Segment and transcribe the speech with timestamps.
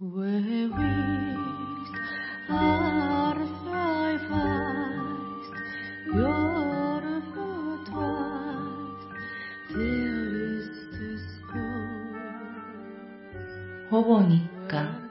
[0.00, 0.06] ほ
[14.04, 15.10] ぼ日刊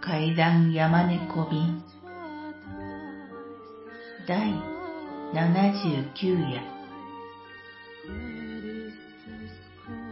[0.00, 1.82] 階段山猫便
[4.26, 4.54] 第
[5.34, 6.62] 79夜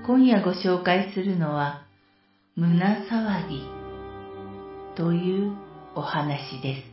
[0.07, 1.90] 今夜ご紹介するのは
[2.57, 3.63] 胸騒ぎ
[4.97, 5.57] という
[5.95, 6.91] お話です。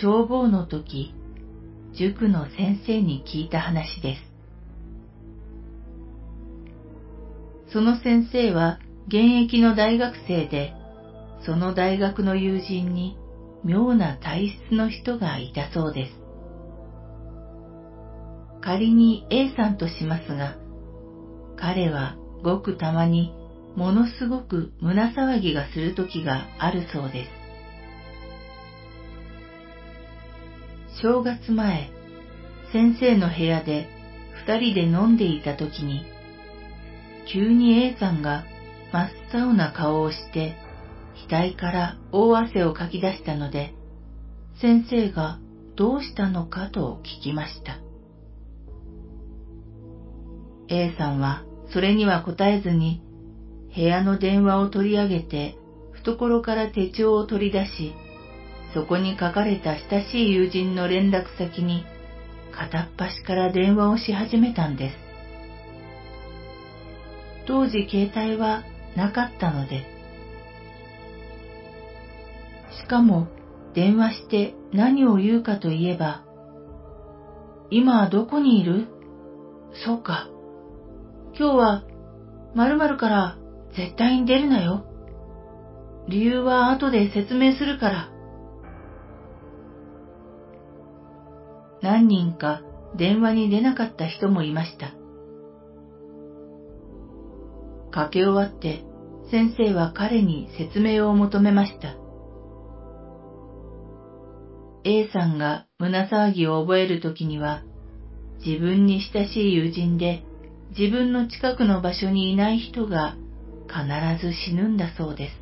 [0.00, 1.12] 消防の時、
[1.98, 4.22] 塾の先生に聞いた話です。
[7.72, 10.74] その先生は現役の大学生で、
[11.44, 13.18] その大学の友人に
[13.64, 16.12] 妙な体質の人がいたそうです。
[18.60, 20.56] 仮に A さんとしますが、
[21.56, 23.32] 彼はごくたまに
[23.76, 27.30] ものすごく胸騒ぎがする時があるそうです。
[31.02, 31.90] 正月前、
[32.72, 33.88] 先生の部屋で
[34.46, 36.04] 二人で飲んでいた時に、
[37.30, 38.44] 急に A さんが
[38.92, 40.56] 真っ青な顔をして
[41.28, 43.74] 額から大汗をかき出したので、
[44.60, 45.38] 先生が
[45.76, 47.80] どうしたのかと聞きました。
[50.68, 53.02] A さんはそれには答えずに、
[53.74, 55.56] 部屋の電話を取り上げて、
[55.92, 57.94] 懐から手帳を取り出し、
[58.74, 61.84] そこに書かれた親しい友人の連絡先に
[62.52, 64.96] 片っ端から電話をし始めたんです。
[67.46, 68.64] 当時携帯は
[68.96, 69.95] なかったので、
[72.86, 73.28] かも
[73.74, 76.24] 電話して何を言うかといえば、
[77.70, 78.86] 今どこにいる？
[79.84, 80.28] そうか。
[81.38, 81.84] 今日は
[82.54, 83.38] 〇〇から
[83.76, 84.84] 絶対に出るなよ。
[86.08, 88.10] 理由は後で説明するから。
[91.82, 92.62] 何人か
[92.96, 94.94] 電話に出なかった人もいました。
[97.90, 98.84] かけ終わって
[99.30, 101.96] 先生は彼に説明を求めました。
[104.88, 107.64] A さんが胸騒ぎを覚えるときには、
[108.46, 110.22] 自分に親しい友人で
[110.78, 113.16] 自分の近くの場所にいない人が
[113.66, 115.32] 必ず死ぬんだそうです。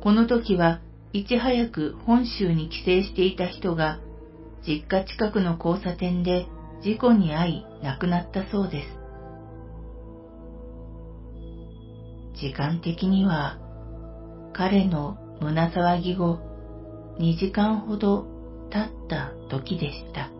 [0.00, 0.80] この時は
[1.12, 4.00] いち早く本州に帰省していた人が
[4.66, 6.46] 実家近くの交差点で
[6.82, 8.88] 事故に遭い亡くなったそうです。
[12.40, 13.58] 時間的には
[14.54, 16.45] 彼の胸騒ぎ後
[17.18, 18.26] 2時間ほど
[18.70, 20.30] 経った時でした。